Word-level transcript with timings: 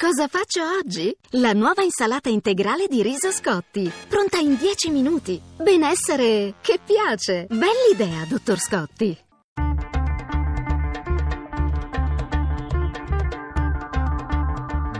Cosa 0.00 0.28
faccio 0.28 0.62
oggi? 0.78 1.14
La 1.32 1.52
nuova 1.52 1.82
insalata 1.82 2.30
integrale 2.30 2.86
di 2.88 3.02
riso 3.02 3.30
Scotti, 3.30 3.92
pronta 4.08 4.38
in 4.38 4.56
10 4.56 4.88
minuti. 4.88 5.38
Benessere 5.58 6.54
che 6.62 6.78
piace. 6.82 7.46
Bell'idea, 7.50 8.24
dottor 8.26 8.58
Scotti. 8.58 9.18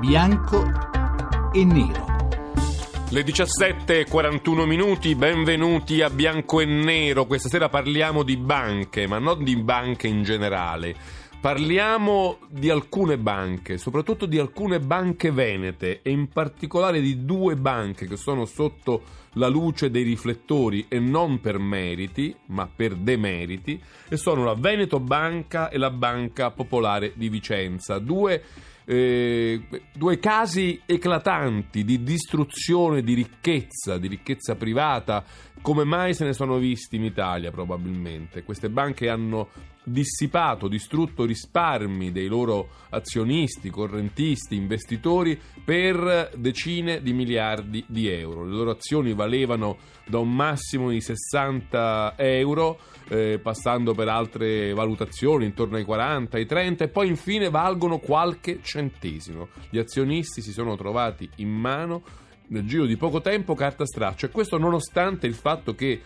Bianco 0.00 0.70
e 1.54 1.64
nero. 1.64 2.10
Le 3.08 3.22
17.41 3.24 4.66
minuti, 4.66 5.16
benvenuti 5.16 6.02
a 6.02 6.10
Bianco 6.10 6.60
e 6.60 6.64
Nero. 6.64 7.26
Questa 7.26 7.48
sera 7.48 7.68
parliamo 7.68 8.22
di 8.22 8.36
banche, 8.36 9.08
ma 9.08 9.18
non 9.18 9.42
di 9.42 9.56
banche 9.56 10.06
in 10.06 10.22
generale. 10.22 10.94
Parliamo 11.40 12.40
di 12.50 12.68
alcune 12.68 13.16
banche, 13.16 13.78
soprattutto 13.78 14.26
di 14.26 14.38
alcune 14.38 14.78
banche 14.78 15.30
venete 15.30 16.00
e 16.02 16.10
in 16.10 16.28
particolare 16.28 17.00
di 17.00 17.24
due 17.24 17.56
banche 17.56 18.06
che 18.06 18.18
sono 18.18 18.44
sotto 18.44 19.02
la 19.34 19.48
luce 19.48 19.90
dei 19.90 20.02
riflettori 20.02 20.84
e 20.86 20.98
non 20.98 21.40
per 21.40 21.58
meriti, 21.58 22.36
ma 22.48 22.68
per 22.68 22.94
demeriti, 22.94 23.80
e 24.10 24.18
sono 24.18 24.44
la 24.44 24.54
Veneto 24.54 25.00
Banca 25.00 25.70
e 25.70 25.78
la 25.78 25.90
Banca 25.90 26.50
Popolare 26.50 27.12
di 27.14 27.30
Vicenza, 27.30 27.98
due 27.98 28.42
eh, 28.90 29.62
due 29.94 30.18
casi 30.18 30.80
eclatanti 30.84 31.84
di 31.84 32.02
distruzione 32.02 33.02
di 33.02 33.14
ricchezza, 33.14 33.98
di 33.98 34.08
ricchezza 34.08 34.56
privata, 34.56 35.24
come 35.62 35.84
mai 35.84 36.14
se 36.14 36.24
ne 36.24 36.32
sono 36.32 36.58
visti 36.58 36.96
in 36.96 37.04
Italia 37.04 37.50
probabilmente. 37.50 38.42
Queste 38.42 38.70
banche 38.70 39.08
hanno 39.08 39.48
dissipato, 39.82 40.68
distrutto 40.68 41.24
risparmi 41.24 42.12
dei 42.12 42.26
loro 42.28 42.68
azionisti, 42.90 43.70
correntisti, 43.70 44.54
investitori 44.54 45.40
per 45.64 46.32
decine 46.36 47.02
di 47.02 47.12
miliardi 47.12 47.84
di 47.86 48.08
euro. 48.08 48.44
Le 48.44 48.54
loro 48.54 48.70
azioni 48.70 49.14
valevano 49.14 49.78
da 50.06 50.18
un 50.18 50.34
massimo 50.34 50.90
di 50.90 51.00
60 51.00 52.14
euro, 52.16 52.78
eh, 53.08 53.38
passando 53.42 53.94
per 53.94 54.08
altre 54.08 54.72
valutazioni 54.72 55.46
intorno 55.46 55.76
ai 55.76 55.84
40, 55.84 56.36
ai 56.36 56.46
30 56.46 56.84
e 56.84 56.88
poi 56.88 57.08
infine 57.08 57.50
valgono 57.50 57.98
qualche 57.98 58.60
centesimo. 58.62 59.48
Gli 59.70 59.78
azionisti 59.78 60.42
si 60.42 60.52
sono 60.52 60.76
trovati 60.76 61.28
in 61.36 61.50
mano 61.50 62.02
nel 62.50 62.66
giro 62.66 62.86
di 62.86 62.96
poco 62.96 63.20
tempo 63.20 63.54
carta 63.54 63.84
straccia 63.84 64.26
e 64.26 64.30
questo 64.30 64.58
nonostante 64.58 65.26
il 65.26 65.34
fatto 65.34 65.74
che 65.74 66.00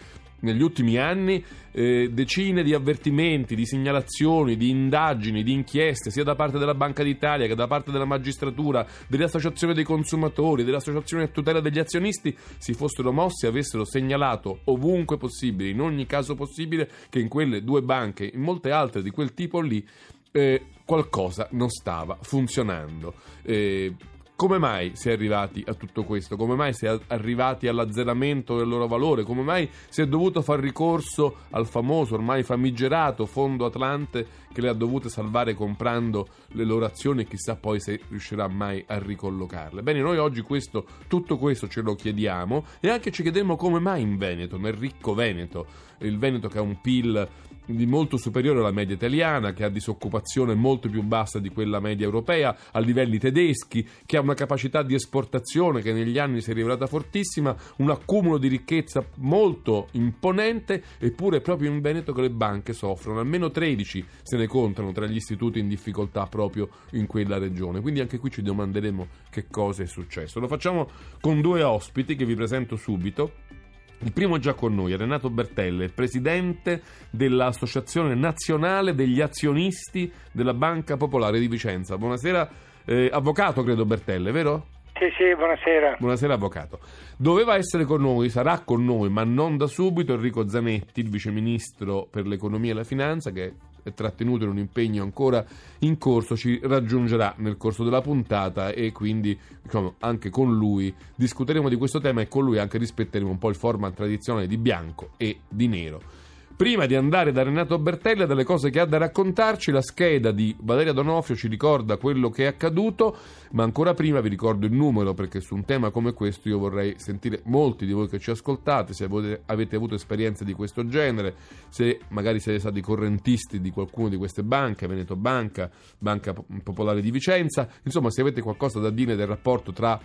negli 0.45 0.63
ultimi 0.63 0.99
anni 0.99 1.43
eh, 1.73 2.11
decine 2.13 2.63
di 2.63 2.75
avvertimenti, 2.75 3.57
di 3.57 3.67
segnalazioni, 3.67 4.57
di 4.57 4.69
indagini, 4.69 5.43
di 5.43 5.53
inchieste, 5.53 6.11
sia 6.11 6.23
da 6.23 6.35
parte 6.35 6.59
della 6.59 6.75
Banca 6.75 7.03
d'Italia 7.03 7.47
che 7.47 7.55
da 7.55 7.67
parte 7.67 7.91
della 7.91 8.05
magistratura, 8.05 8.87
dell'Associazione 9.09 9.75
dei 9.75 9.85
consumatori, 9.85 10.63
dell'Associazione 10.63 11.25
a 11.25 11.29
tutela 11.29 11.61
degli 11.61 11.79
azionisti, 11.79 12.37
si 12.59 12.75
fossero 12.75 13.11
mossi 13.11 13.47
e 13.47 13.49
avessero 13.49 13.85
segnalato 13.85 14.61
ovunque 14.65 15.17
possibile, 15.17 15.71
in 15.71 15.81
ogni 15.81 16.07
caso 16.07 16.35
possibile, 16.35 16.89
che 17.09 17.19
in 17.19 17.29
quelle 17.29 17.65
due 17.65 17.83
banche, 17.83 18.31
in 18.33 18.41
molte 18.41 18.71
altre 18.71 19.03
di 19.03 19.11
quel 19.11 19.35
tipo 19.35 19.61
lì, 19.61 19.85
eh, 20.31 20.63
qualcosa 20.85 21.49
non 21.53 21.71
stava 21.71 22.19
funzionando. 22.21 23.15
Eh, 23.43 23.95
come 24.37 24.59
mai 24.59 24.93
si 24.95 25.11
è 25.11 25.13
arrivati 25.13 25.63
a 25.67 25.75
tutto 25.75 26.03
questo? 26.03 26.37
Come 26.37 26.57
mai 26.57 26.75
si 26.75 26.87
è 26.87 26.99
arrivati 27.09 27.69
all'azzeramento 27.69 28.57
del 28.57 28.67
loro 28.67 28.89
valore? 28.89 29.23
Come 29.23 29.43
mai 29.43 29.71
si 29.89 30.03
è 30.03 30.07
dovuto 30.07 30.43
far 30.43 30.59
ricorso 30.59 31.37
al 31.51 31.67
famoso, 31.67 32.15
ormai 32.15 32.43
famigerato 32.43 33.27
Fondo 33.27 33.65
Atlante 33.65 34.43
che 34.53 34.61
le 34.61 34.69
ha 34.69 34.73
dovute 34.73 35.09
salvare 35.09 35.55
comprando 35.55 36.29
le 36.49 36.65
loro 36.65 36.85
azioni 36.85 37.23
e 37.23 37.27
chissà 37.27 37.55
poi 37.55 37.79
se 37.79 38.01
riuscirà 38.09 38.49
mai 38.49 38.85
a 38.89 38.99
ricollocarle? 38.99 39.83
Bene, 39.83 40.01
noi 40.01 40.19
oggi 40.19 40.41
questo, 40.43 40.85
tutto 41.07 41.39
questo 41.39 41.69
ce 41.69 41.81
lo 41.81 41.95
chiediamo 41.95 42.65
e 42.81 42.89
anche 42.89 43.13
ci 43.13 43.23
chiediamo 43.23 43.55
come 43.57 43.79
mai 43.79 44.03
in 44.03 44.17
Veneto, 44.17 44.59
nel 44.59 44.75
ricco 44.75 45.15
Veneto, 45.15 45.67
il 45.99 46.19
Veneto 46.19 46.49
che 46.49 46.59
ha 46.59 46.63
un 46.63 46.81
PIL 46.81 47.29
di 47.67 47.87
molto 47.87 48.17
superiore 48.17 48.61
alla 48.61 48.71
media 48.71 48.95
italiana, 48.95 49.53
che 49.53 49.65
ha 49.65 49.69
disoccupazione 49.69 50.55
molto 50.55 50.89
più 50.89 51.03
bassa 51.03 51.39
di 51.39 51.49
quella 51.51 51.81
media 51.81 52.05
europea, 52.05 52.57
a 52.71 52.79
livelli 52.79 53.19
tedeschi, 53.19 53.87
che 54.05 54.17
ha 54.17 54.21
una 54.21 54.35
capacità 54.35 54.83
di 54.83 54.95
esportazione 54.95 55.81
che 55.81 55.93
negli 55.93 56.19
anni 56.19 56.41
si 56.41 56.51
è 56.51 56.55
rivelata 56.55 56.87
fortissima, 56.87 57.57
un 57.77 57.91
accumulo 57.91 58.39
di 58.39 58.49
ricchezza 58.49 59.05
molto 59.17 59.89
imponente, 59.93 60.83
eppure 60.99 61.39
è 61.39 61.41
proprio 61.41 61.71
in 61.71 61.81
Veneto 61.81 62.13
che 62.13 62.23
le 62.23 62.31
banche 62.31 62.73
soffrono. 62.73 63.21
Almeno 63.21 63.51
13 63.51 64.05
se 64.23 64.37
ne 64.37 64.47
contano 64.47 64.93
tra 64.93 65.07
gli 65.07 65.17
istituti 65.17 65.59
in 65.59 65.69
difficoltà 65.69 66.27
proprio 66.27 66.69
in 66.93 67.07
quella 67.07 67.39
regione. 67.39 67.81
Quindi 67.81 68.01
anche 68.01 68.19
qui 68.19 68.31
ci 68.31 68.43
domanderemo 68.43 69.07
che 69.31 69.47
cosa 69.49 69.83
è 69.83 69.87
successo. 69.87 70.41
Lo 70.41 70.49
facciamo 70.49 70.89
con 71.21 71.41
due 71.41 71.63
ospiti 71.63 72.17
che 72.17 72.25
vi 72.25 72.35
presento 72.35 72.77
subito. 72.77 73.63
Il 74.05 74.13
primo 74.13 74.37
è 74.37 74.39
già 74.39 74.53
con 74.53 74.75
noi, 74.75 74.95
Renato 74.95 75.31
Bertelle, 75.31 75.89
presidente 75.89 76.83
dell'Associazione 77.09 78.15
Nazionale 78.15 78.95
degli 78.95 79.23
Azionisti 79.23 80.13
della 80.31 80.53
Banca 80.53 80.99
Popolare 80.99 81.39
di 81.39 81.49
Vicenza. 81.49 81.97
Buonasera, 81.97 82.47
eh, 82.85 83.09
avvocato 83.11 83.63
credo 83.63 83.87
Bertelle, 83.87 84.31
vero? 84.31 84.67
Sì, 84.93 85.07
sì, 85.17 85.35
buonasera. 85.35 85.97
Buonasera 85.99 86.35
avvocato. 86.35 86.81
Doveva 87.17 87.57
essere 87.57 87.85
con 87.85 88.03
noi, 88.03 88.29
sarà 88.29 88.59
con 88.59 88.85
noi, 88.85 89.09
ma 89.09 89.25
non 89.25 89.57
da 89.57 89.67
subito, 89.67 90.13
Enrico 90.13 90.47
Zanetti, 90.47 91.01
il 91.01 91.09
viceministro 91.09 92.07
per 92.11 92.27
l'economia 92.27 92.73
e 92.73 92.75
la 92.75 92.85
finanza, 92.85 93.31
che 93.31 93.55
trattenuto 93.93 94.45
in 94.45 94.51
un 94.51 94.59
impegno 94.59 95.03
ancora 95.03 95.45
in 95.81 95.99
corso, 95.99 96.37
ci 96.37 96.59
raggiungerà 96.63 97.35
nel 97.39 97.57
corso 97.57 97.85
della 97.85 98.01
puntata 98.01 98.71
e 98.71 98.93
quindi 98.93 99.39
diciamo, 99.63 99.95
anche 99.99 100.31
con 100.31 100.57
lui 100.57 100.95
discuteremo 101.15 101.69
di 101.69 101.77
questo 101.77 102.01
tema 102.01 102.21
e 102.21 102.29
con 102.29 102.45
lui 102.45 102.59
anche 102.59 102.79
rispetteremo 102.79 103.31
un 103.31 103.39
po' 103.39 103.49
il 103.49 103.57
format 103.57 103.95
tradizionale 103.95 104.47
di 104.47 104.57
bianco 104.57 105.11
e 105.17 105.41
di 105.49 105.69
nero. 105.69 106.24
Prima 106.57 106.87
di 106.87 106.95
andare 106.95 107.33
da 107.33 107.43
Renato 107.43 107.81
Bertella, 107.81 108.27
delle 108.27 108.45
cose 108.45 108.71
che 108.71 108.79
ha 108.79 108.85
da 108.85 108.97
raccontarci, 108.97 109.73
la 109.73 109.83
scheda 109.83 110.31
di 110.31 110.55
Valeria 110.61 110.93
Donofrio 110.93 111.35
ci 111.35 111.49
ricorda 111.49 111.97
quello 111.97 112.31
che 112.31 112.45
è 112.45 112.47
accaduto, 112.47 113.17
ma 113.51 113.65
ancora 113.65 113.93
prima 113.93 114.21
vi 114.21 114.29
ricordo 114.29 114.65
il 114.65 114.73
numero 114.73 115.15
perché 115.15 115.41
su 115.41 115.57
un 115.57 115.65
tema 115.65 115.91
come 115.91 116.13
questo 116.13 116.49
io 116.49 116.61
vorrei 116.61 116.95
sentire 116.97 117.41
molti 117.47 117.87
di 117.87 117.93
voi 117.93 118.09
che 118.09 118.21
ci 118.21 118.31
ascoltate, 118.31 118.93
se 118.93 119.09
avete 119.47 119.75
avuto 119.75 119.97
esperienze 119.97 120.45
di 120.45 120.53
questo 120.53 120.87
genere, 120.87 121.35
se 121.71 121.99
magari 122.11 122.39
siete 122.39 122.61
stati 122.61 122.81
correntisti 122.81 123.61
di 123.61 123.71
qualcuno 123.71 124.09
di 124.09 124.17
queste 124.17 124.45
banche, 124.45 124.87
Veneto 124.87 125.17
Banca, 125.17 125.69
Banca 125.99 126.33
Popolare 126.63 127.01
di 127.01 127.11
Vicenza, 127.11 127.69
insomma 127.83 128.11
se 128.11 128.21
avete 128.21 128.41
qualcosa 128.41 128.79
da 128.79 128.91
dire 128.91 129.17
del 129.17 129.27
rapporto 129.27 129.73
tra 129.73 130.01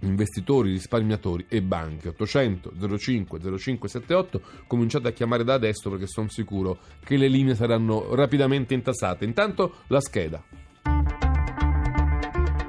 investitori, 0.00 0.72
risparmiatori 0.72 1.46
e 1.48 1.62
banche. 1.62 2.08
800 2.08 2.72
05 2.98 3.40
0578 3.40 4.40
cominciate 4.66 5.08
a 5.08 5.12
chiamare 5.12 5.44
da 5.44 5.54
adesso 5.54 5.90
perché 5.90 6.06
sono 6.06 6.28
sicuro 6.28 6.78
che 7.04 7.16
le 7.16 7.28
linee 7.28 7.54
saranno 7.54 8.14
rapidamente 8.14 8.74
intassate 8.74 9.24
intanto 9.24 9.76
la 9.88 10.00
scheda 10.00 10.65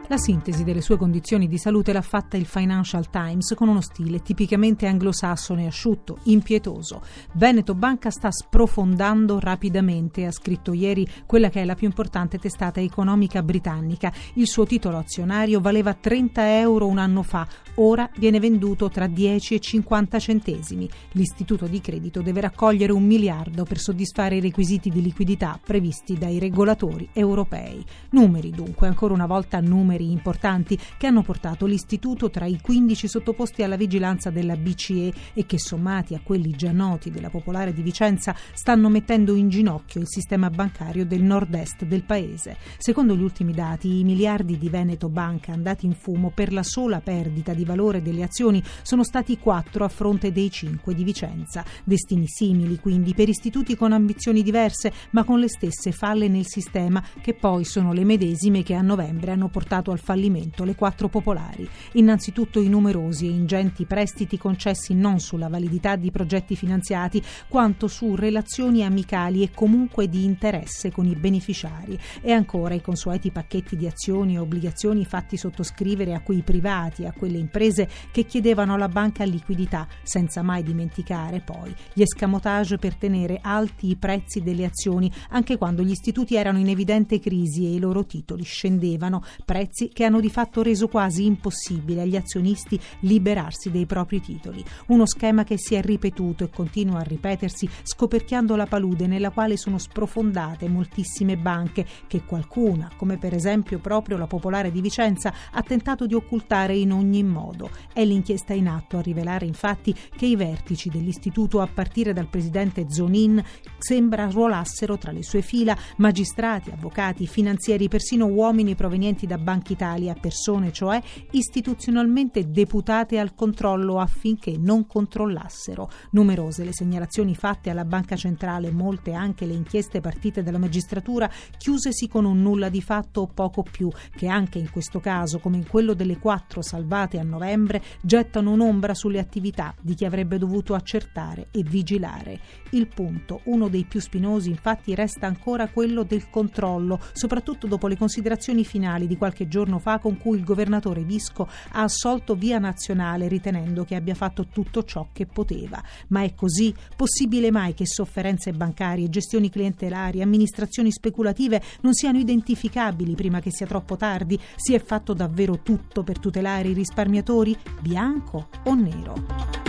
la 0.10 0.18
sintesi 0.18 0.64
delle 0.64 0.80
sue 0.80 0.96
condizioni 0.96 1.50
di 1.50 1.58
salute 1.58 1.92
l'ha 1.92 2.02
fatta 2.02 2.38
il 2.38 2.46
Financial 2.46 3.10
Times 3.10 3.54
con 3.56 3.68
uno 3.68 3.82
stile 3.82 4.22
tipicamente 4.22 4.88
anglosassone 4.88 5.68
asciutto, 5.68 6.20
impietoso. 6.24 7.02
Veneto 7.34 7.76
Banca 7.76 8.10
sta 8.10 8.32
sprofondando 8.32 9.38
rapidamente, 9.40 10.26
ha 10.26 10.32
scritto 10.32 10.72
ieri 10.72 11.06
quella 11.26 11.50
che 11.50 11.62
è 11.62 11.66
la 11.66 11.76
più 11.76 11.88
importante 11.88 12.38
testata 12.38 12.80
economica 12.80 13.44
britannica. 13.44 14.14
Il 14.36 14.48
suo 14.48 14.66
titolo 14.66 14.98
azionario 14.98 15.60
valeva 15.60 15.94
30 15.94 16.60
euro 16.60 16.88
un 16.88 17.00
anno 17.00 17.22
fa, 17.22 17.46
ora 17.76 18.10
viene 18.18 18.40
venduto 18.40 18.88
tra 18.90 19.08
10 19.08 19.56
e 19.56 19.60
50 19.60 20.20
centesimi. 20.20 20.90
L'istituto 21.12 21.68
di 21.68 21.82
credito 21.82 22.22
deve 22.22 22.40
raccogliere 22.40 22.94
un 22.94 23.04
miliardo 23.04 23.66
per 23.66 23.78
soddisfare 23.78 24.38
i 24.38 24.42
requisiti 24.42 24.90
di 24.90 25.02
liquidità 25.02 25.60
previsti 25.62 26.18
dai 26.18 26.40
regolatori 26.40 27.10
europei. 27.12 27.84
Numeri 28.12 28.52
dunque, 28.52 28.88
ancora 28.88 29.14
una 29.14 29.26
volta 29.26 29.60
numeri 29.60 29.96
numeri 29.98 30.12
importanti 30.12 30.80
che 30.98 31.08
hanno 31.08 31.24
portato 31.24 31.66
l'istituto 31.66 32.30
tra 32.30 32.46
i 32.46 32.60
15 32.62 33.08
sottoposti 33.08 33.64
alla 33.64 33.76
vigilanza 33.76 34.30
della 34.30 34.56
BCE 34.56 35.14
e 35.34 35.46
che 35.46 35.60
sommati 35.60 36.14
a 36.14 36.22
quelli 36.24 36.52
già 36.52 36.72
noti 36.72 37.10
della 37.10 37.30
Popolare 37.30 37.74
di 37.74 37.82
Vicenza 37.82 38.36
stanno 38.54 38.90
mettendo 38.90 39.36
in 39.36 39.50
ginocchio 39.50 40.02
il 40.02 40.08
sistema 40.08 40.50
bancario 40.50 41.06
del 41.06 41.24
nord-est 41.24 41.86
del 41.86 42.04
paese. 42.04 42.58
Secondo 42.78 43.16
gli 43.16 43.22
ultimi 43.22 43.54
dati, 43.54 44.00
i 44.00 44.04
miliardi 44.04 44.58
di 44.58 44.70
Veneto 44.70 45.10
Banca 45.10 45.52
andati 45.52 45.86
in 45.86 45.94
fumo 45.94 46.32
per 46.34 46.54
la 46.54 46.64
sola 46.64 47.00
perdita 47.00 47.54
di 47.54 47.66
valore 47.66 48.02
delle 48.02 48.24
azioni 48.24 48.64
sono 48.84 49.04
stati 49.04 49.38
4 49.38 49.84
a 49.84 49.88
fronte 49.88 50.32
dei 50.32 50.52
5 50.52 50.94
di 50.94 51.04
Vicenza. 51.04 51.66
Destini 51.84 52.28
simili 52.28 52.80
quindi 52.80 53.14
per 53.14 53.30
istituti 53.30 53.76
con 53.76 53.92
ambizioni 53.92 54.44
diverse 54.44 54.92
ma 55.12 55.24
con 55.24 55.40
le 55.40 55.50
stesse 55.50 55.92
falle 55.92 56.28
nel 56.28 56.46
sistema 56.46 57.04
che 57.22 57.34
poi 57.34 57.64
sono 57.64 57.94
le 57.94 58.04
medesime 58.04 58.64
che 58.64 58.74
a 58.74 58.82
novembre 58.82 59.32
hanno 59.32 59.48
portato 59.48 59.87
portato 59.88 59.92
al 59.92 60.00
fallimento 60.00 60.64
le 60.64 60.76
quattro 60.76 61.08
popolari. 61.08 61.68
Innanzitutto 61.94 62.60
i 62.60 62.68
numerosi 62.68 63.28
e 63.28 63.32
ingenti 63.32 63.86
prestiti 63.86 64.38
concessi 64.38 64.94
non 64.94 65.20
sulla 65.20 65.48
validità 65.48 65.96
di 65.96 66.12
progetti 66.12 66.56
finanziati, 66.56 67.24
quanto 67.48 67.88
su 67.88 68.16
relazioni 68.16 68.84
amicali 68.84 69.44
e 69.44 69.52
comunque 69.54 70.10
di 70.10 70.24
interesse 70.26 70.92
con 70.92 71.06
i 71.06 71.16
beneficiari 71.16 71.98
e 72.22 72.32
ancora 72.32 72.74
i 72.74 72.82
consueti 72.82 73.32
pacchetti 73.32 73.78
di 73.78 73.88
azioni 73.88 74.36
e 74.36 74.40
obbligazioni 74.40 75.06
fatti 75.06 75.38
sottoscrivere 75.38 76.14
a 76.14 76.22
quei 76.22 76.42
privati 76.42 77.06
a 77.06 77.14
quelle 77.14 77.38
imprese 77.38 77.88
che 78.12 78.26
chiedevano 78.26 78.74
alla 78.74 78.90
banca 78.90 79.24
liquidità, 79.24 79.88
senza 80.04 80.42
mai 80.42 80.64
dimenticare 80.64 81.42
poi 81.42 81.74
gli 81.94 82.02
escamotage 82.02 82.78
per 82.78 82.96
tenere 82.96 83.40
alti 83.42 83.90
i 83.90 83.96
prezzi 83.96 84.42
delle 84.42 84.66
azioni 84.66 85.12
anche 85.30 85.58
quando 85.58 85.84
gli 85.84 85.92
istituti 85.92 86.36
erano 86.36 86.58
in 86.58 86.68
evidente 86.68 87.20
crisi 87.20 87.66
e 87.66 87.76
i 87.76 87.80
loro 87.80 88.06
titoli 88.06 88.44
scendevano, 88.44 89.24
prezzi 89.46 89.77
che 89.94 90.04
hanno 90.04 90.20
di 90.20 90.30
fatto 90.30 90.64
reso 90.64 90.88
quasi 90.88 91.26
impossibile 91.26 92.02
agli 92.02 92.16
azionisti 92.16 92.80
liberarsi 93.02 93.70
dei 93.70 93.86
propri 93.86 94.20
titoli. 94.20 94.64
Uno 94.88 95.06
schema 95.06 95.44
che 95.44 95.58
si 95.58 95.76
è 95.76 95.82
ripetuto 95.82 96.44
e 96.44 96.50
continua 96.50 97.00
a 97.00 97.04
ripetersi 97.04 97.70
scoperchiando 97.84 98.56
la 98.56 98.66
palude 98.66 99.08
nella 99.08 99.30
quale 99.30 99.58
sono 99.58 99.78
sprofondate 99.78 100.68
moltissime 100.68 101.38
banche 101.38 101.86
che 102.08 102.24
qualcuna, 102.24 102.92
come 102.98 103.18
per 103.18 103.34
esempio 103.34 103.80
proprio 103.80 104.18
la 104.18 104.28
Popolare 104.28 104.72
di 104.72 104.82
Vicenza, 104.82 105.34
ha 105.52 105.62
tentato 105.62 106.06
di 106.08 106.14
occultare 106.14 106.76
in 106.76 106.92
ogni 106.92 107.24
modo. 107.24 107.70
È 107.94 108.04
l'inchiesta 108.04 108.54
in 108.54 108.68
atto 108.68 108.98
a 108.98 109.02
rivelare 109.02 109.46
infatti 109.46 109.96
che 110.16 110.26
i 110.26 110.36
vertici 110.36 110.90
dell'istituto 110.90 111.62
a 111.62 111.68
partire 111.68 112.14
dal 112.14 112.28
presidente 112.28 112.86
Zonin 112.90 113.44
sembra 113.78 114.30
ruolassero 114.30 114.98
tra 114.98 115.12
le 115.12 115.24
sue 115.24 115.42
fila 115.42 115.78
magistrati, 115.98 116.72
avvocati, 116.72 117.28
finanzieri, 117.28 117.88
persino 117.88 118.26
uomini 118.26 118.76
provenienti 118.76 119.26
da 119.28 119.38
Banca 119.68 119.74
Italia, 119.74 120.14
persone 120.14 120.72
cioè 120.72 121.02
istituzionalmente 121.32 122.50
deputate 122.50 123.20
al 123.20 123.34
controllo 123.34 124.00
affinché 124.00 124.58
non 124.58 124.88
controllassero. 124.88 125.90
Numerose 126.12 126.64
le 126.64 126.74
segnalazioni 126.74 127.36
fatte 127.36 127.70
alla 127.70 127.84
Banca 127.84 128.16
Centrale, 128.16 128.72
molte 128.72 129.14
anche 129.14 129.46
le 129.46 129.54
inchieste 129.54 130.00
partite 130.00 130.44
dalla 130.44 130.58
magistratura, 130.58 131.30
chiusesi 131.58 132.08
con 132.08 132.26
un 132.26 132.42
nulla 132.42 132.70
di 132.70 132.82
fatto 132.82 133.22
o 133.22 133.28
poco 133.28 133.64
più, 133.64 133.90
che 134.16 134.28
anche 134.28 134.60
in 134.60 134.72
questo 134.72 135.00
caso, 135.00 135.40
come 135.40 135.58
in 135.58 135.68
quello 135.68 135.94
delle 135.94 136.18
quattro 136.18 136.62
salvate 136.62 137.20
a 137.20 137.24
novembre, 137.24 137.82
gettano 138.02 138.52
un'ombra 138.52 138.94
sulle 138.94 139.20
attività 139.20 139.74
di 139.82 139.96
chi 139.96 140.06
avrebbe 140.06 140.38
dovuto 140.38 140.74
accertare 140.74 141.48
e 141.52 141.64
vigilare. 141.64 142.40
Il 142.72 142.88
punto, 142.88 143.42
uno 143.46 143.68
dei 143.68 143.86
più 143.86 144.00
spinosi, 144.00 144.50
infatti, 144.50 144.96
resta 144.96 145.28
ancora 145.28 145.68
quello 145.68 146.04
del 146.04 146.30
controllo, 146.30 147.00
soprattutto 147.14 147.68
dopo 147.68 147.88
le 147.88 147.98
considerazioni 147.98 148.64
finali 148.64 149.08
di 149.08 149.18
qualche 149.18 149.48
giorno 149.48 149.56
fa 149.80 150.00
con 150.00 150.18
cui 150.18 150.38
il 150.38 150.44
governatore 150.44 151.02
Visco 151.02 151.48
ha 151.72 151.84
assolto 151.84 152.36
via 152.36 152.60
nazionale 152.60 153.28
ritenendo 153.28 153.84
che 153.84 153.96
abbia 153.96 154.16
fatto 154.16 154.48
tutto 154.48 154.84
ciò 154.84 155.08
che 155.12 155.26
poteva. 155.26 155.82
Ma 156.10 156.24
è 156.24 156.34
così? 156.36 156.74
Possibile 156.96 157.52
mai 157.52 157.74
che 157.74 157.86
sofferenze 157.86 158.52
bancarie, 158.54 159.10
gestioni 159.10 159.50
clientelari, 159.50 160.22
amministrazioni 160.22 160.92
speculative 160.92 161.62
non 161.82 161.94
siano 161.94 162.18
identificabili 162.18 163.16
prima 163.16 163.40
che 163.40 163.52
sia 163.52 163.66
troppo 163.66 163.96
tardi? 163.96 164.40
Si 164.56 164.74
è 164.74 164.80
fatto 164.80 165.14
davvero 165.14 165.60
tutto 165.62 166.04
per 166.04 166.20
tutelare 166.20 166.70
i 166.70 166.74
risparmiatori? 166.74 167.58
Bianco 167.82 168.50
o 168.64 168.74
nero? 168.76 169.67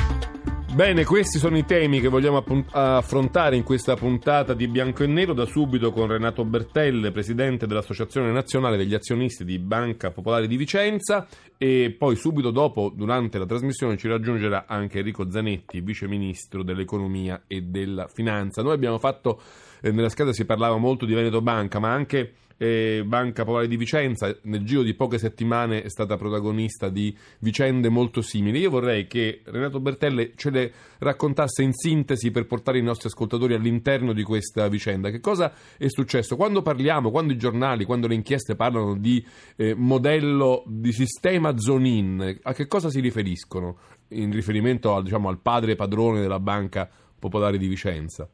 Bene, 0.75 1.05
questi 1.05 1.39
sono 1.39 1.57
i 1.57 1.65
temi 1.65 1.99
che 1.99 2.09
vogliamo 2.09 2.45
affrontare 2.71 3.57
in 3.57 3.65
questa 3.65 3.97
puntata 3.97 4.55
di 4.55 4.69
Bianco 4.69 5.03
e 5.03 5.07
Nero, 5.07 5.33
da 5.33 5.45
subito 5.45 5.91
con 5.91 6.07
Renato 6.07 6.45
Bertelle, 6.45 7.11
presidente 7.11 7.67
dell'Associazione 7.67 8.31
Nazionale 8.31 8.77
degli 8.77 8.95
Azionisti 8.95 9.45
di 9.45 9.59
Banca 9.59 10.13
Popolare 10.13 10.47
di 10.47 10.57
Vicenza 10.57 11.27
e 11.57 11.97
poi 11.99 12.15
subito 12.15 12.51
dopo, 12.51 12.93
durante 12.95 13.39
la 13.39 13.47
trasmissione, 13.47 13.97
ci 13.97 14.07
raggiungerà 14.09 14.67
anche 14.69 14.99
Enrico 14.99 15.29
Zanetti, 15.29 15.81
vice 15.81 16.07
ministro 16.07 16.63
dell'Economia 16.63 17.43
e 17.49 17.63
della 17.63 18.07
Finanza. 18.07 18.63
Noi 18.63 18.75
abbiamo 18.75 18.99
fatto, 18.99 19.41
eh, 19.81 19.91
nella 19.91 20.11
scheda 20.11 20.33
si 20.33 20.45
parlava 20.45 20.77
molto 20.77 21.07
di 21.07 21.15
Veneto 21.15 21.41
Banca, 21.41 21.81
ma 21.81 21.93
anche 21.93 22.35
eh, 22.59 23.03
Banca 23.07 23.45
Popolare 23.45 23.69
di 23.69 23.77
Vicenza 23.77 24.37
nel 24.43 24.65
giro 24.65 24.83
di 24.83 24.95
poche 24.95 25.19
settimane 25.19 25.83
è 25.83 25.89
stata 25.89 26.17
protagonista 26.17 26.89
di 26.89 27.17
vicende 27.39 27.89
molto 27.89 28.21
simili. 28.21 28.59
Io 28.59 28.71
vorrei 28.71 29.07
che 29.07 29.41
Renato 29.45 29.81
Bertelle 29.81 30.33
ce 30.35 30.51
le 30.51 30.73
raccontasse 30.99 31.63
in 31.63 31.73
sintesi 31.73 32.31
per 32.31 32.47
portare 32.47 32.79
i 32.79 32.83
nostri 32.83 33.09
ascoltatori 33.09 33.55
all'interno 33.55 34.13
di 34.13 34.23
questa 34.23 34.69
vicenda. 34.69 35.11
Che 35.11 35.21
cosa 35.21 35.53
è 35.79 35.89
successo? 35.89 36.37
Quando 36.37 36.61
parliamo, 36.61 37.11
quando 37.11 37.33
i 37.33 37.39
giornali, 37.39 37.85
quando 37.85 38.09
le 38.09 38.15
inchieste 38.15 38.57
parlano 38.57 38.97
di 38.97 39.25
eh, 39.57 39.75
modello 39.75 40.65
di 40.67 40.93
sistema 40.93 41.57
Zonin, 41.57 42.41
a 42.43 42.53
che 42.53 42.67
cosa 42.67 42.91
si 42.91 43.01
riferiscono 43.01 43.79
in 44.09 44.33
riferimento 44.33 45.01
diciamo, 45.01 45.29
al 45.29 45.39
padre 45.39 45.77
padrone 45.77 46.21
della 46.21 46.41
Banca 46.41 46.91
Popolare 47.19 47.59
di 47.59 47.69
Vicenza? 47.69 48.29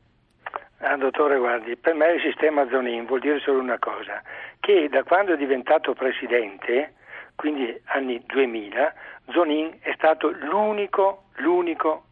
Ah, 0.86 0.96
dottore, 0.98 1.38
guardi, 1.38 1.76
per 1.76 1.94
me 1.94 2.12
il 2.12 2.20
sistema 2.20 2.68
Zonin 2.68 3.06
vuol 3.06 3.20
dire 3.20 3.40
solo 3.40 3.58
una 3.58 3.78
cosa, 3.78 4.20
che 4.60 4.86
da 4.90 5.02
quando 5.02 5.32
è 5.32 5.36
diventato 5.38 5.94
presidente, 5.94 6.92
quindi 7.36 7.74
anni 7.86 8.22
2000, 8.26 8.92
Zonin 9.30 9.78
è 9.80 9.94
stato 9.96 10.28
l'unico, 10.28 11.24
l'unico 11.36 12.04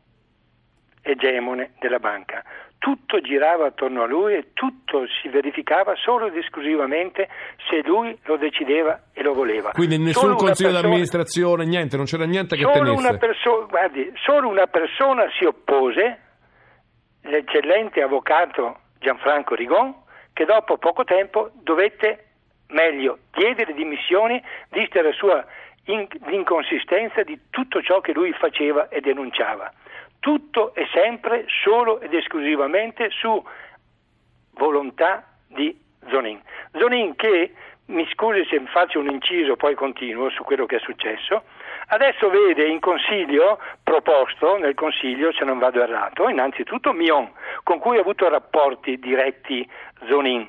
egemone 1.03 1.73
della 1.81 1.99
banca. 1.99 2.43
Tutto 2.79 3.21
girava 3.21 3.67
attorno 3.67 4.05
a 4.05 4.07
lui 4.07 4.35
e 4.35 4.53
tutto 4.55 5.05
si 5.21 5.29
verificava 5.29 5.95
solo 5.95 6.27
ed 6.27 6.37
esclusivamente 6.37 7.29
se 7.69 7.83
lui 7.85 8.19
lo 8.25 8.37
decideva 8.39 9.03
e 9.13 9.23
lo 9.23 9.35
voleva. 9.35 9.73
Quindi 9.73 9.99
nessun 9.99 10.35
consiglio 10.35 10.71
persona, 10.71 10.81
d'amministrazione, 10.81 11.67
niente, 11.67 11.97
non 11.97 12.07
c'era 12.07 12.25
niente 12.25 12.57
che 12.57 12.63
solo 12.63 12.73
tenesse. 12.73 13.07
Una 13.07 13.19
perso- 13.19 13.67
guardi, 13.69 14.11
solo 14.25 14.49
una 14.49 14.67
persona 14.67 15.27
si 15.39 15.45
oppose 15.45 16.31
l'eccellente 17.23 18.03
avvocato 18.03 18.79
Gianfranco 18.99 19.55
Rigon, 19.55 19.95
che 20.33 20.45
dopo 20.45 20.79
poco 20.79 21.05
tempo 21.05 21.51
dovette, 21.55 22.27
meglio, 22.69 23.19
diede 23.33 23.67
le 23.67 23.75
dimissioni 23.75 24.43
vista 24.71 25.03
la 25.03 25.13
sua 25.13 25.45
in, 25.87 26.07
l'inconsistenza 26.27 27.23
di 27.23 27.39
tutto 27.51 27.83
ciò 27.83 28.01
che 28.01 28.13
lui 28.13 28.33
faceva 28.33 28.89
e 28.89 29.01
denunciava. 29.01 29.73
Tutto 30.21 30.75
e 30.75 30.87
sempre 30.93 31.45
solo 31.49 32.01
ed 32.01 32.15
esclusivamente 32.15 33.11
su 33.11 33.43
volontà 34.53 35.25
di 35.49 35.77
Zonin. 36.09 36.41
Zonin 36.73 37.15
che, 37.17 37.53
mi 37.87 38.09
scusi 38.13 38.45
se 38.47 38.61
faccio 38.67 38.99
un 39.01 39.11
inciso, 39.11 39.57
poi 39.57 39.75
continuo 39.75 40.31
su 40.31 40.43
quello 40.45 40.67
che 40.67 40.77
è 40.77 40.81
successo, 40.81 41.43
Adesso 41.89 42.31
vede 42.31 42.67
in 42.67 42.81
consiglio 42.81 43.59
proposto, 43.83 44.57
nel 44.57 44.75
consiglio 44.75 45.31
se 45.33 45.45
non 45.45 45.59
vado 45.59 45.83
errato, 45.83 46.29
innanzitutto 46.29 46.93
Mion, 46.93 47.31
con 47.65 47.79
cui 47.79 47.99
ha 47.99 48.01
avuto 48.01 48.29
rapporti 48.29 48.99
diretti 48.99 49.69
Zonin. 50.09 50.49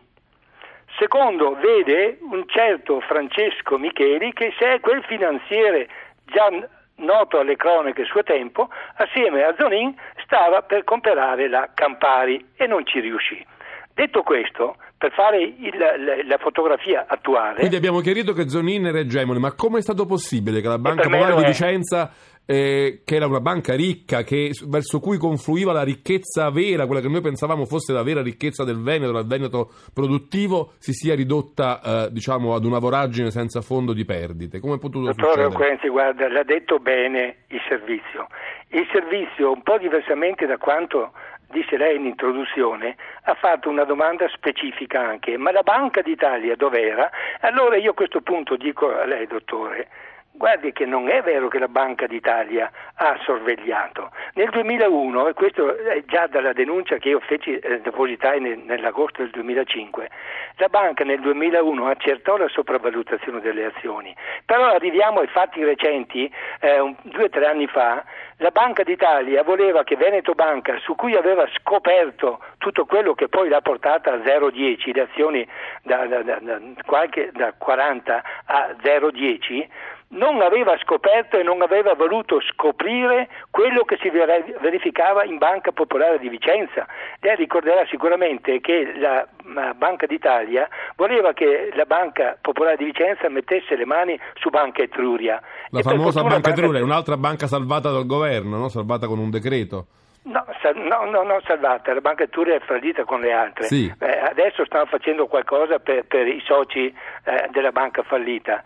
Secondo, 0.98 1.56
vede 1.56 2.20
un 2.22 2.48
certo 2.48 3.02
Francesco 3.02 3.78
Micheli 3.78 4.32
che 4.32 4.54
se 4.58 4.76
è 4.76 4.80
quel 4.80 5.04
finanziere 5.04 5.90
già 6.26 6.50
noto 6.98 7.40
alle 7.40 7.58
cronache 7.58 8.06
suo 8.06 8.24
tempo, 8.24 8.70
assieme 8.96 9.44
a 9.44 9.54
Zonin 9.58 9.94
stava 10.24 10.62
per 10.62 10.84
comprare 10.84 11.50
la 11.50 11.72
Campari 11.74 12.52
e 12.56 12.68
non 12.68 12.86
ci 12.86 13.00
riuscì. 13.00 13.46
Detto 13.94 14.24
questo, 14.24 14.78
per 15.04 15.12
fare 15.12 15.44
il, 15.44 15.78
la, 15.78 16.24
la, 16.24 16.38
fotografia 16.38 17.04
attuale... 17.06 17.58
Quindi 17.58 17.76
abbiamo 17.76 18.00
chiarito 18.00 18.32
che 18.32 18.48
Zonin 18.48 18.86
era 18.86 19.00
egemone, 19.00 19.38
ma 19.38 19.52
come 19.52 19.80
è 19.80 19.82
stato 19.82 20.06
possibile 20.06 20.62
che 20.62 20.68
la 20.70 20.78
Banca 20.78 21.10
Popolare 21.10 21.36
di 21.36 21.44
Vicenza, 21.44 22.10
eh, 22.46 23.02
che 23.04 23.16
era 23.16 23.28
una 23.28 23.42
banca 23.42 23.76
ricca, 23.76 24.24
che, 24.24 24.52
verso 24.66 25.02
cui 25.02 25.18
confluiva 25.18 25.74
la 25.74 25.84
ricchezza 25.84 26.50
vera, 26.52 26.86
quella 26.86 27.02
che 27.02 27.10
noi 27.10 27.20
pensavamo 27.20 27.66
fosse 27.66 27.92
la 27.92 28.02
vera 28.02 28.22
ricchezza 28.22 28.64
del 28.64 28.82
Veneto, 28.82 29.12
del 29.12 29.28
Veneto 29.28 29.72
produttivo, 29.94 30.72
si 30.78 30.94
sia 30.94 31.16
ridotta 31.16 31.82
eh, 31.84 32.12
diciamo, 32.14 32.56
ad 32.56 32.64
una 32.64 32.80
voragine 32.80 33.30
senza 33.30 33.60
fondo 33.60 33.92
di 33.92 34.06
perdite? 34.06 34.62
Come 34.62 34.76
è 34.76 34.80
potuto 34.80 35.12
Dottor 35.12 35.52
Quenzi, 35.52 35.90
guarda, 35.90 36.30
l'ha 36.30 36.44
detto 36.44 36.80
bene 36.80 37.40
il 37.48 37.60
servizio. 37.68 38.28
Il 38.70 38.88
servizio, 38.90 39.52
un 39.52 39.64
po' 39.64 39.78
diversamente 39.78 40.46
da 40.46 40.58
quanto 40.58 41.12
disse 41.54 41.78
lei 41.78 41.96
in 41.96 42.06
introduzione, 42.06 42.98
ha 43.24 43.36
fatto 43.36 43.70
una 43.70 43.86
domanda 43.86 44.28
specifica 44.28 45.00
anche, 45.00 45.38
ma 45.38 45.52
la 45.52 45.62
Banca 45.62 46.02
d'Italia 46.02 46.56
dov'era? 46.56 47.10
Allora 47.42 47.78
io 47.78 47.92
a 47.92 47.94
questo 47.94 48.22
punto 48.22 48.58
dico 48.58 48.90
a 48.94 49.06
lei, 49.06 49.28
dottore, 49.28 49.88
Guardi 50.36 50.72
che 50.72 50.88
non 50.88 51.10
è 51.10 51.22
vero 51.22 51.48
che 51.48 51.60
la 51.60 51.68
Banca 51.68 52.08
d'Italia 52.08 52.70
ha 52.96 53.20
sorvegliato. 53.24 54.10
Nel 54.34 54.50
2001, 54.50 55.28
e 55.28 55.34
questo 55.34 55.78
è 55.78 56.04
già 56.06 56.26
dalla 56.26 56.54
denuncia 56.54 56.98
che 56.98 57.10
io 57.10 57.20
feci 57.20 57.56
eh, 57.60 57.82
depositai 57.82 58.40
nel, 58.40 58.58
nell'agosto 58.58 59.22
del 59.22 59.30
2005, 59.30 60.10
la 60.56 60.70
banca 60.70 61.04
nel 61.04 61.20
2001 61.20 61.86
accertò 61.86 62.36
la 62.38 62.48
sopravvalutazione 62.48 63.42
delle 63.42 63.66
azioni. 63.66 64.14
Però 64.44 64.66
arriviamo 64.66 65.20
ai 65.20 65.28
fatti 65.28 65.64
recenti, 65.64 66.26
eh, 66.62 66.96
due 67.04 67.24
o 67.26 67.30
tre 67.30 67.46
anni 67.46 67.68
fa, 67.68 68.04
la 68.38 68.50
Banca 68.50 68.84
d'Italia 68.84 69.44
voleva 69.44 69.84
che 69.84 69.96
Veneto 69.96 70.34
Banca, 70.34 70.78
su 70.80 70.96
cui 70.96 71.16
aveva 71.16 71.48
scoperto 71.60 72.40
tutto 72.58 72.86
quello 72.86 73.14
che 73.14 73.28
poi 73.28 73.50
l'ha 73.50 73.62
portata 73.62 74.14
a 74.14 74.18
0,10, 74.18 74.94
le 74.94 75.02
azioni 75.02 75.48
da, 75.84 76.06
da, 76.06 76.22
da, 76.22 76.40
da 76.40 77.54
40 77.58 78.24
a 78.46 78.76
0,10, 78.82 79.68
non 80.10 80.42
aveva 80.42 80.78
scoperto 80.78 81.38
e 81.38 81.44
non 81.44 81.62
aveva 81.62 81.94
voluto 81.94 82.40
scoprire 82.42 83.30
quello 83.50 83.84
che 83.84 83.98
si 84.02 84.10
verificava 84.10 85.24
in 85.24 85.38
Banca 85.38 85.72
Popolare 85.72 86.20
di 86.20 86.30
Vicenza. 86.30 86.86
Lei 87.20 87.36
ricorderà 87.36 87.86
sicuramente 87.88 88.60
che 88.62 88.94
la 88.98 89.28
Banca 89.76 90.06
d'Italia 90.06 90.68
voleva 90.96 91.34
che 91.34 91.72
la 91.74 91.86
Banca 91.86 92.38
Popolare 92.40 92.78
di 92.78 92.86
Vicenza 92.86 93.28
mettesse 93.30 93.76
le 93.76 93.86
mani 93.86 94.20
su 94.36 94.50
Banca 94.50 94.84
Etruria. 94.84 95.42
La 95.70 95.80
e 95.80 95.84
famosa 95.84 96.22
Banca 96.22 96.52
Etruria, 96.52 96.80
è 96.80 96.84
un'altra 96.84 97.18
banca 97.18 97.48
salvata 97.48 97.90
dal 97.90 98.06
governo, 98.06 98.58
no? 98.58 98.70
salvata 98.70 99.08
con 99.08 99.20
un 99.20 99.30
decreto. 99.30 99.88
No, 100.26 100.46
no, 100.76 101.04
no, 101.04 101.24
non 101.24 101.42
salvata, 101.44 101.94
la 101.94 102.00
banca 102.00 102.24
Etruria 102.24 102.56
è 102.56 102.60
fradita 102.60 103.04
con 103.04 103.20
le 103.20 103.34
altre. 103.34 103.66
Sì. 103.66 103.94
Eh, 104.00 104.20
adesso 104.20 104.64
stanno 104.64 104.86
facendo 104.86 105.28
qualcosa 105.28 105.80
per, 105.80 106.06
per 106.06 106.28
i 106.28 106.42
soci 106.46 106.94
eh, 107.26 107.48
della 107.52 107.72
banca 107.72 108.04
fallita 108.04 108.64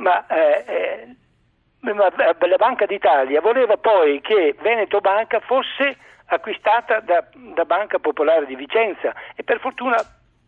ma, 0.00 0.26
eh, 0.26 0.64
eh, 0.66 1.16
la 1.80 2.56
Banca 2.56 2.86
d'Italia 2.86 3.40
voleva 3.40 3.76
poi 3.76 4.20
che 4.20 4.54
Veneto 4.60 5.00
Banca 5.00 5.40
fosse 5.40 5.96
acquistata 6.26 7.00
da, 7.00 7.24
da 7.32 7.64
Banca 7.64 7.98
Popolare 7.98 8.46
di 8.46 8.54
Vicenza 8.54 9.14
e 9.34 9.42
per 9.42 9.60
fortuna, 9.60 9.96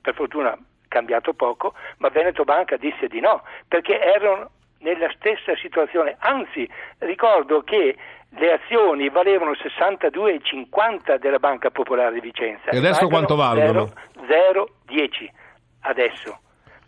per 0.00 0.14
fortuna 0.14 0.56
cambiato 0.88 1.32
poco, 1.32 1.74
ma 1.98 2.08
Veneto 2.08 2.44
Banca 2.44 2.76
disse 2.76 3.08
di 3.08 3.20
no, 3.20 3.42
perché 3.66 3.98
erano 3.98 4.50
nella 4.78 5.10
stessa 5.14 5.54
situazione, 5.56 6.16
anzi 6.18 6.68
ricordo 6.98 7.62
che 7.62 7.96
le 8.34 8.52
azioni 8.52 9.08
valevano 9.08 9.52
62,50 9.52 11.16
della 11.16 11.38
Banca 11.38 11.70
Popolare 11.70 12.14
di 12.14 12.20
Vicenza. 12.20 12.70
E 12.70 12.78
adesso 12.78 13.06
quanto 13.08 13.36
valgono? 13.36 13.92
0,10 14.26 15.28
adesso. 15.80 16.38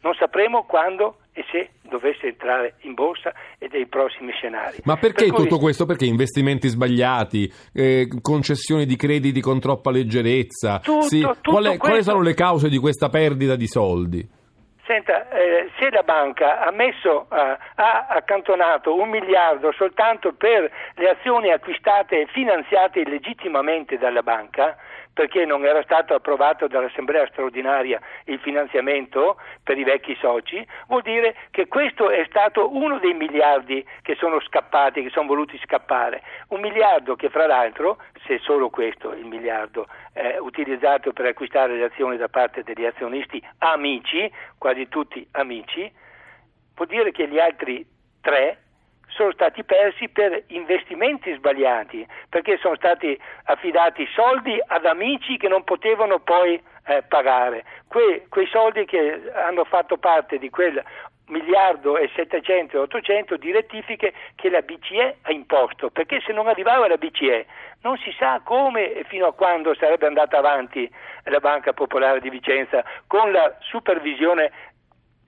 Non 0.01 0.15
sapremo 0.15 0.65
quando 0.65 1.19
e 1.35 1.45
se 1.51 1.71
dovesse 1.83 2.29
entrare 2.29 2.77
in 2.83 2.95
borsa 2.95 3.33
e 3.59 3.69
dei 3.69 3.87
prossimi 3.87 4.33
scenari. 4.33 4.79
Ma 4.85 4.97
perché 4.97 5.25
per 5.25 5.35
cui... 5.35 5.43
tutto 5.43 5.59
questo? 5.59 5.85
Perché 5.85 6.07
investimenti 6.07 6.69
sbagliati, 6.69 7.53
eh, 7.75 8.09
concessioni 8.23 8.87
di 8.87 8.97
crediti 8.97 9.41
con 9.41 9.59
troppa 9.61 9.91
leggerezza? 9.91 10.79
Tutto, 10.79 11.03
sì. 11.03 11.21
tutto 11.21 11.51
Qual 11.51 11.65
è. 11.65 11.77
Quali 11.77 12.03
sono 12.03 12.23
le 12.23 12.35
cause 12.35 12.69
di 12.69 12.79
questa 12.79 13.09
perdita 13.09 13.57
di 13.57 13.67
soldi? 13.67 14.43
Senta, 14.87 15.29
eh, 15.31 15.71
se 15.79 15.91
la 15.91 16.03
banca 16.03 16.61
ha, 16.61 16.71
messo, 16.71 17.27
eh, 17.33 17.57
ha 17.75 18.07
accantonato 18.07 18.95
un 18.95 19.09
miliardo 19.09 19.73
soltanto 19.73 20.35
per 20.35 20.71
le 20.97 21.09
azioni 21.09 21.51
acquistate 21.51 22.21
e 22.21 22.27
finanziate 22.27 23.01
illegittimamente 23.01 23.97
dalla 23.97 24.23
banca, 24.23 24.77
perché 25.15 25.47
non 25.47 25.65
era 25.65 25.83
stato 25.85 26.15
approvato 26.15 26.67
dall'Assemblea 26.67 27.27
straordinaria 27.29 28.01
il 28.25 28.41
finanziamento 28.41 29.37
per 29.63 29.79
i 29.79 29.85
vecchi 29.85 30.17
soci, 30.21 30.67
vuol 30.89 31.03
dire 31.03 31.37
che 31.51 31.69
questo 31.69 32.11
è 32.11 32.25
stato 32.29 32.75
uno 32.75 32.99
dei 32.99 33.15
miliardi 33.15 33.87
che 34.03 34.17
sono 34.17 34.41
scappati, 34.41 35.03
che 35.03 35.11
sono 35.11 35.29
voluti 35.29 35.59
scappare. 35.63 36.23
Un 36.49 36.61
miliardo 36.61 37.15
che 37.15 37.31
fra 37.31 37.47
l'altro, 37.47 37.99
se 38.27 38.39
solo 38.39 38.69
questo 38.71 39.13
il 39.13 39.27
miliardo 39.27 39.87
eh, 40.13 40.39
utilizzato 40.39 41.13
per 41.13 41.27
acquistare 41.27 41.77
le 41.77 41.85
azioni 41.85 42.17
da 42.17 42.29
parte 42.29 42.65
degli 42.65 42.85
azionisti 42.85 43.43
amici, 43.59 44.31
quasi 44.59 44.89
tutti 44.89 45.27
amici, 45.33 45.91
vuol 46.75 46.89
dire 46.89 47.13
che 47.13 47.29
gli 47.29 47.39
altri 47.39 47.87
tre 48.21 48.64
sono 49.15 49.33
stati 49.33 49.65
persi 49.65 50.09
per 50.09 50.45
investimenti 50.49 51.33
sbagliati, 51.35 52.07
perché 52.29 52.59
sono 52.59 52.77
stati 52.77 53.19
affidati 53.45 54.07
soldi 54.13 54.61
ad 54.67 54.85
amici 54.85 55.37
che 55.37 55.49
non 55.49 55.65
potevano 55.65 56.19
poi 56.19 56.61
eh, 56.87 57.03
pagare. 57.07 57.65
Que, 57.89 58.27
quei 58.29 58.47
soldi 58.49 58.85
che 58.85 59.31
hanno 59.35 59.65
fatto 59.65 59.97
parte 59.97 60.39
di 60.39 60.51
quel 60.51 60.83
miliardo 61.29 61.97
e 61.97 62.11
700 62.15 62.77
e 62.77 62.81
800 62.81 63.37
di 63.37 63.51
rettifiche 63.51 64.13
che 64.35 64.51
la 64.51 64.61
BCE 64.61 65.17
ha 65.23 65.33
imposto, 65.33 65.91
perché 65.91 66.21
se 66.21 66.33
non 66.33 66.49
arrivava 66.49 66.87
la 66.89 66.99
BCE 66.99 67.47
non 67.83 67.97
si 67.99 68.15
sa 68.19 68.41
come 68.45 68.93
e 68.93 69.05
fino 69.05 69.27
a 69.27 69.35
quando 69.35 69.75
sarebbe 69.75 70.07
andata 70.07 70.39
avanti 70.39 70.91
la 71.25 71.39
Banca 71.39 71.73
Popolare 71.73 72.21
di 72.21 72.31
Vicenza 72.31 72.85
con 73.07 73.33
la 73.33 73.57
supervisione 73.61 74.51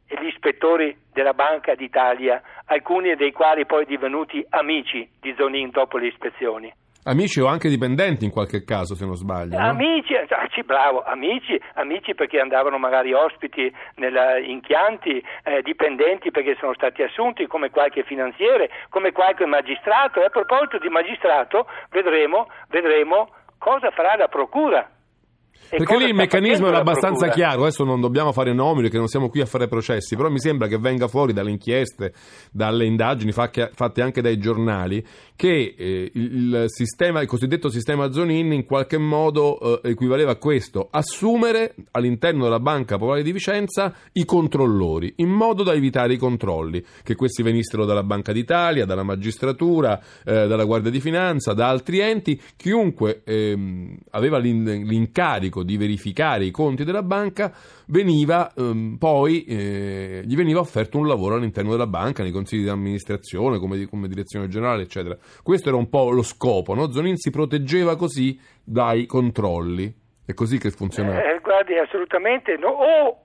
e 0.06 0.16
gli 0.20 0.26
ispettori 0.26 0.96
della 1.12 1.32
Banca 1.32 1.74
d'Italia, 1.74 2.40
alcuni 2.66 3.14
dei 3.16 3.32
quali 3.32 3.66
poi 3.66 3.84
divenuti 3.84 4.44
amici 4.50 5.08
di 5.20 5.34
Zonin 5.36 5.70
dopo 5.70 5.98
le 5.98 6.08
ispezioni. 6.08 6.72
Amici 7.08 7.40
o 7.40 7.46
anche 7.46 7.68
dipendenti 7.68 8.24
in 8.24 8.32
qualche 8.32 8.64
caso, 8.64 8.96
se 8.96 9.04
non 9.04 9.14
sbaglio. 9.14 9.56
No? 9.56 9.68
Amici, 9.68 10.12
ah, 10.16 10.48
sì, 10.52 10.64
bravo, 10.64 11.04
amici, 11.04 11.60
amici 11.74 12.16
perché 12.16 12.40
andavano 12.40 12.78
magari 12.78 13.12
ospiti 13.12 13.72
nella, 13.96 14.38
in 14.38 14.60
Chianti, 14.60 15.22
eh, 15.44 15.62
dipendenti 15.62 16.32
perché 16.32 16.56
sono 16.58 16.74
stati 16.74 17.02
assunti, 17.02 17.46
come 17.46 17.70
qualche 17.70 18.02
finanziere, 18.02 18.70
come 18.88 19.12
qualche 19.12 19.46
magistrato. 19.46 20.20
E 20.20 20.24
a 20.24 20.30
proposito 20.30 20.78
di 20.78 20.88
magistrato, 20.88 21.68
vedremo, 21.90 22.48
vedremo 22.70 23.30
cosa 23.56 23.92
farà 23.92 24.16
la 24.16 24.26
Procura 24.26 24.90
perché 25.68 25.96
lì 25.96 26.04
il 26.04 26.14
meccanismo 26.14 26.68
era 26.68 26.78
abbastanza 26.78 27.28
chiaro, 27.28 27.62
adesso 27.62 27.84
non 27.84 28.00
dobbiamo 28.00 28.32
fare 28.32 28.52
nomi 28.52 28.82
perché 28.82 28.98
non 28.98 29.08
siamo 29.08 29.28
qui 29.28 29.40
a 29.40 29.46
fare 29.46 29.68
processi, 29.68 30.16
però 30.16 30.28
mi 30.30 30.40
sembra 30.40 30.68
che 30.68 30.78
venga 30.78 31.08
fuori 31.08 31.32
dalle 31.32 31.50
inchieste, 31.50 32.12
dalle 32.50 32.86
indagini 32.86 33.32
fatte 33.32 34.02
anche 34.02 34.20
dai 34.20 34.38
giornali, 34.38 35.04
che 35.34 35.74
eh, 35.76 36.10
il, 36.14 36.64
sistema, 36.68 37.20
il 37.20 37.28
cosiddetto 37.28 37.68
sistema 37.68 38.10
Zonin 38.10 38.52
in 38.52 38.64
qualche 38.64 38.98
modo 38.98 39.80
eh, 39.82 39.90
equivaleva 39.90 40.32
a 40.32 40.36
questo, 40.36 40.88
assumere 40.90 41.74
all'interno 41.92 42.44
della 42.44 42.60
Banca 42.60 42.96
Popolare 42.96 43.22
di 43.22 43.32
Vicenza 43.32 43.94
i 44.12 44.24
controllori, 44.24 45.12
in 45.16 45.28
modo 45.28 45.62
da 45.62 45.74
evitare 45.74 46.14
i 46.14 46.16
controlli, 46.18 46.84
che 47.02 47.14
questi 47.14 47.42
venissero 47.42 47.84
dalla 47.84 48.02
Banca 48.02 48.32
d'Italia, 48.32 48.86
dalla 48.86 49.02
magistratura, 49.02 50.00
eh, 50.24 50.46
dalla 50.46 50.64
Guardia 50.64 50.90
di 50.90 51.00
Finanza, 51.00 51.52
da 51.52 51.68
altri 51.68 51.98
enti, 52.00 52.40
chiunque 52.56 53.22
ehm, 53.24 53.96
aveva 54.10 54.38
l'incarico 54.38 55.55
incarico 55.56 55.62
di 55.62 55.76
verificare 55.76 56.44
i 56.44 56.50
conti 56.50 56.84
della 56.84 57.02
banca, 57.02 57.52
veniva 57.86 58.52
ehm, 58.54 58.96
poi 58.98 59.44
eh, 59.44 60.22
gli 60.24 60.36
veniva 60.36 60.60
offerto 60.60 60.98
un 60.98 61.06
lavoro 61.06 61.36
all'interno 61.36 61.70
della 61.70 61.86
banca, 61.86 62.22
nei 62.22 62.32
consigli 62.32 62.62
di 62.62 62.68
amministrazione, 62.68 63.58
come, 63.58 63.86
come 63.86 64.08
direzione 64.08 64.48
generale, 64.48 64.82
eccetera. 64.82 65.16
Questo 65.42 65.68
era 65.68 65.78
un 65.78 65.88
po' 65.88 66.10
lo 66.10 66.22
scopo, 66.22 66.74
no? 66.74 66.90
Zonin 66.90 67.16
si 67.16 67.30
proteggeva 67.30 67.96
così 67.96 68.38
dai 68.62 69.06
controlli. 69.06 69.92
È 70.26 70.34
così 70.34 70.58
che 70.58 70.70
funzionava? 70.70 71.22
Eh, 71.22 71.38
guardi, 71.40 71.78
assolutamente 71.78 72.56
no. 72.56 72.68
O 72.68 73.16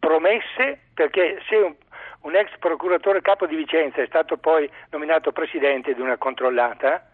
promesse, 0.00 0.90
perché 0.92 1.38
se 1.48 1.54
un, 1.56 1.74
un 2.22 2.34
ex 2.34 2.50
procuratore 2.58 3.20
capo 3.20 3.46
di 3.46 3.54
Vicenza 3.54 4.02
è 4.02 4.06
stato 4.06 4.36
poi 4.38 4.68
nominato 4.90 5.30
presidente 5.30 5.94
di 5.94 6.00
una 6.00 6.16
controllata, 6.16 7.10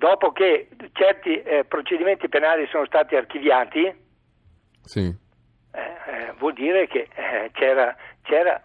dopo 0.00 0.32
che 0.32 0.68
certi 0.92 1.42
eh, 1.42 1.64
procedimenti 1.68 2.26
penali 2.30 2.66
sono 2.68 2.86
stati 2.86 3.16
archiviati, 3.16 3.94
sì. 4.82 5.00
eh, 5.00 5.78
eh, 5.78 6.32
vuol 6.38 6.54
dire 6.54 6.86
che 6.86 7.06
eh, 7.14 7.50
c'era, 7.52 7.94
c'era, 8.22 8.62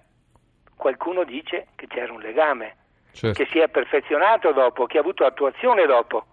qualcuno 0.78 1.26
dice 1.26 1.68
che 1.76 1.88
c'era 1.88 2.14
un 2.14 2.22
legame, 2.22 2.78
certo. 3.12 3.44
che 3.44 3.50
si 3.52 3.60
è 3.60 3.68
perfezionato 3.68 4.54
dopo, 4.54 4.86
che 4.86 4.98
ha 4.98 5.02
avuto 5.02 5.26
attuazione 5.26 5.86
dopo. 5.86 6.26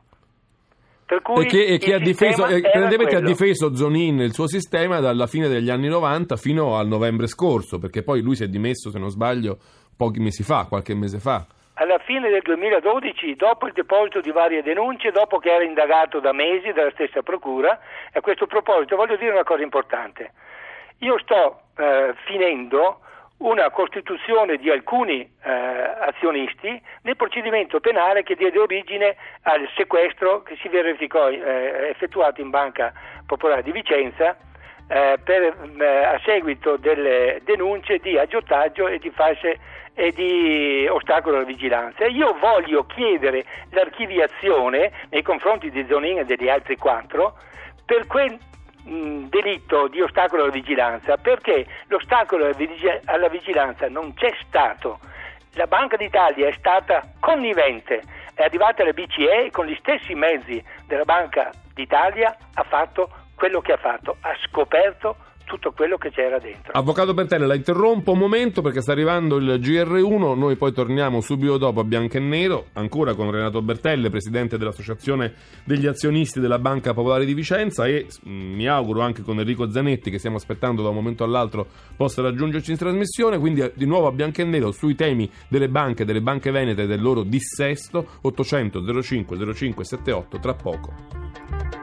Per 1.05 1.21
cui 1.21 1.47
e 1.47 1.49
che, 1.49 1.65
e 1.65 1.79
che 1.79 1.95
ha 1.95 1.99
difeso, 1.99 2.45
ha 2.45 3.21
difeso 3.21 3.75
Zonin 3.75 4.21
il 4.21 4.33
suo 4.33 4.47
sistema 4.47 5.01
dalla 5.01 5.27
fine 5.27 5.49
degli 5.49 5.69
anni 5.69 5.89
90 5.89 6.37
fino 6.37 6.77
al 6.77 6.87
novembre 6.87 7.27
scorso, 7.27 7.81
perché 7.81 8.05
poi 8.05 8.23
lui 8.23 8.37
si 8.37 8.45
è 8.45 8.47
dimesso, 8.47 8.89
se 8.91 9.01
non 9.01 9.11
sbaglio, 9.11 9.59
pochi 9.97 10.21
mesi 10.21 10.45
fa, 10.45 10.67
qualche 10.69 10.95
mese 10.95 11.19
fa 11.19 11.45
alla 11.75 11.99
fine 11.99 12.29
del 12.29 12.43
2012, 12.43 13.35
dopo 13.37 13.67
il 13.67 13.73
deposito 13.73 14.21
di 14.21 14.31
varie 14.31 14.63
denunce, 14.63 15.11
dopo 15.11 15.39
che 15.39 15.53
era 15.53 15.65
indagato 15.65 16.21
da 16.21 16.33
mesi 16.33 16.73
dalla 16.73 16.91
stessa 16.91 17.23
Procura, 17.23 17.79
a 18.13 18.21
questo 18.21 18.47
proposito 18.47 18.97
voglio 18.97 19.17
dire 19.17 19.33
una 19.33 19.45
cosa 19.45 19.63
importante. 19.63 20.33
Io 20.99 21.19
sto 21.19 21.63
eh, 21.77 22.15
finendo 22.25 23.01
una 23.39 23.71
costituzione 23.71 24.57
di 24.57 24.71
alcuni 24.71 25.21
eh, 25.21 25.51
azionisti 25.51 26.81
nel 27.03 27.17
procedimento 27.17 27.81
penale 27.81 28.23
che 28.23 28.37
diede 28.37 28.59
origine 28.59 29.17
al 29.43 29.69
sequestro 29.75 30.43
che 30.43 30.57
si 30.61 30.69
verificò 30.69 31.29
eh, 31.29 31.89
effettuato 31.91 32.41
in 32.41 32.51
Banca 32.51 32.93
Popolare 33.27 33.63
di 33.63 33.73
Vicenza 33.73 34.37
eh, 34.89 35.19
per, 35.23 35.57
eh, 35.79 36.05
a 36.05 36.21
seguito 36.25 36.77
delle 36.77 37.41
denunce 37.45 37.99
di 37.99 38.19
aggiotaggio 38.19 38.89
e 38.89 38.99
di 38.99 39.11
false 39.11 39.59
e 39.95 40.13
di 40.13 40.87
ostacolo 40.89 41.37
alla 41.37 41.45
vigilanza. 41.45 42.07
Io 42.07 42.37
voglio 42.39 42.85
chiedere 42.87 43.45
l'archiviazione 43.71 44.91
nei 45.11 45.23
confronti 45.23 45.71
di 45.71 45.85
Zonin 45.89 46.19
e 46.19 46.25
degli 46.25 46.49
altri 46.49 46.77
quattro 46.77 47.37
per 47.85 48.07
quel 48.07 48.39
mh, 48.85 49.25
delitto 49.29 49.89
di 49.89 50.01
ostacolo 50.01 50.45
alla 50.45 50.53
vigilanza, 50.53 51.17
perché 51.17 51.67
l'ostacolo 51.89 52.51
alla 53.05 53.29
vigilanza 53.29 53.89
non 53.89 54.15
c'è 54.15 54.33
stato. 54.47 54.99
La 55.55 55.67
Banca 55.67 55.97
d'Italia 55.97 56.49
è 56.49 56.53
stata 56.53 57.03
connivente, 57.21 58.03
è 58.35 58.43
arrivata 58.45 58.83
alla 58.83 58.93
BCE 58.93 59.45
e 59.45 59.51
con 59.51 59.67
gli 59.67 59.77
stessi 59.81 60.15
mezzi 60.15 60.63
della 60.87 61.05
Banca 61.05 61.51
d'Italia 61.75 62.35
ha 62.55 62.63
fatto 62.63 63.11
quello 63.43 63.61
che 63.61 63.73
ha 63.73 63.77
fatto, 63.77 64.19
ha 64.21 64.37
scoperto 64.47 65.17
tutto 65.45 65.73
quello 65.73 65.99
che 65.99 66.13
c'era 66.13 66.39
dentro. 66.39 66.71
Avvocato 66.75 67.13
Bertelle, 67.13 67.45
la 67.45 67.57
interrompo 67.57 68.13
un 68.13 68.19
momento 68.19 68.63
perché 68.63 68.81
sta 68.81 68.93
arrivando 68.93 69.35
il 69.39 69.59
GR1, 69.61 70.39
noi 70.39 70.55
poi 70.55 70.73
torniamo 70.73 71.21
subito 71.21 71.59
dopo 71.59 71.81
a 71.81 71.85
Bianco 71.85 72.19
e 72.19 72.21
Nero, 72.21 72.67
ancora 72.75 73.15
con 73.15 73.33
Renato 73.33 73.61
Bertelle, 73.61 74.11
presidente 74.11 74.59
dell'Associazione 74.59 75.35
degli 75.65 75.89
azionisti 75.89 76.39
della 76.39 76.61
Banca 76.61 76.95
Popolare 76.95 77.25
di 77.25 77.35
Vicenza 77.35 77.85
e 77.85 78.07
mm, 78.29 78.55
mi 78.55 78.69
auguro 78.69 79.01
anche 79.01 79.23
con 79.23 79.41
Enrico 79.41 79.69
Zanetti 79.69 80.09
che 80.09 80.19
stiamo 80.19 80.37
aspettando 80.37 80.81
da 80.81 80.91
un 80.91 80.95
momento 80.95 81.25
all'altro 81.25 81.67
possa 81.97 82.23
raggiungerci 82.23 82.71
in 82.71 82.77
trasmissione, 82.77 83.41
quindi 83.41 83.63
eh, 83.63 83.73
di 83.75 83.87
nuovo 83.87 84.07
a 84.07 84.13
Bianco 84.13 84.41
e 84.41 84.45
Nero 84.45 84.71
sui 84.71 84.95
temi 84.95 85.29
delle 85.49 85.69
banche, 85.69 86.05
delle 86.05 86.21
banche 86.21 86.53
venete 86.53 86.83
e 86.83 86.87
del 86.87 87.03
loro 87.03 87.25
dissesto 87.25 88.07
800 88.21 89.03
05 89.03 89.53
05 89.53 89.85
78 89.85 90.39
tra 90.39 90.55
poco. 90.55 91.82